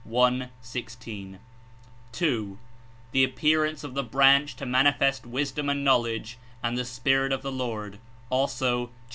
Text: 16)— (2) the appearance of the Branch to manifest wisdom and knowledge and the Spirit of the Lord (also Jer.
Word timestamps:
16)— 0.67 1.37
(2) 2.11 2.57
the 3.11 3.23
appearance 3.23 3.83
of 3.83 3.93
the 3.93 4.01
Branch 4.03 4.55
to 4.55 4.65
manifest 4.65 5.27
wisdom 5.27 5.69
and 5.69 5.83
knowledge 5.83 6.39
and 6.63 6.75
the 6.75 6.85
Spirit 6.85 7.31
of 7.31 7.43
the 7.43 7.51
Lord 7.51 7.99
(also 8.31 8.87
Jer. 8.87 8.91